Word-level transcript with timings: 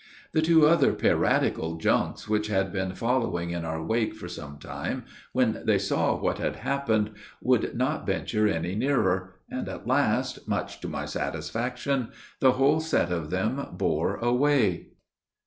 The 0.31 0.41
two 0.41 0.65
other 0.65 0.93
piratical 0.93 1.75
junks 1.77 2.27
which 2.27 2.47
had 2.47 2.73
been 2.73 2.95
following 2.95 3.51
in 3.51 3.63
our 3.63 3.85
wake 3.85 4.15
for 4.15 4.27
some 4.27 4.57
time, 4.57 5.05
when 5.31 5.61
they 5.65 5.77
saw 5.77 6.19
what 6.19 6.39
had 6.39 6.55
happened, 6.55 7.11
would 7.39 7.77
not 7.77 8.07
venture 8.07 8.47
any 8.47 8.73
nearer; 8.73 9.35
and 9.47 9.69
at 9.69 9.85
last, 9.85 10.47
much 10.49 10.79
to 10.79 10.87
my 10.87 11.05
satisfaction, 11.05 12.07
the 12.39 12.53
whole 12.53 12.79
set 12.79 13.11
of 13.11 13.29
them 13.29 13.63
bore 13.73 14.15
away. 14.17 14.87